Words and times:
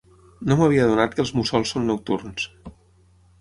No 0.51 0.55
m'havia 0.61 0.85
adonat 0.89 1.13
que 1.19 1.23
els 1.25 1.33
mussols 1.41 1.75
són 1.75 1.85
nocturns. 1.91 2.49